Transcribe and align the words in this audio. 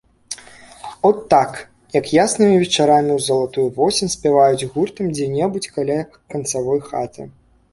От 1.09 1.17
так, 1.33 1.51
як 1.97 2.05
яснымі 2.25 2.55
вечарамі 2.63 3.11
ў 3.17 3.25
залатую 3.27 3.67
восень 3.77 4.13
спяваюць 4.15 4.67
гуртам 4.79 5.13
дзе-небудзь 5.19 5.71
каля 5.77 5.99
канцавой 6.37 6.79
хаты. 6.91 7.21